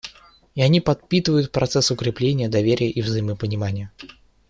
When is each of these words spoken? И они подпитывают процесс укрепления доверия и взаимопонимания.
И 0.55 0.61
они 0.63 0.81
подпитывают 0.81 1.51
процесс 1.51 1.91
укрепления 1.91 2.49
доверия 2.49 2.89
и 2.89 3.03
взаимопонимания. 3.03 3.91